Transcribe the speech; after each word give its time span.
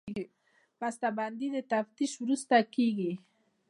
بسته 0.79 1.07
بندي 1.17 1.47
د 1.55 1.57
تفتیش 1.71 2.11
وروسته 2.21 2.55
کېږي. 2.75 3.13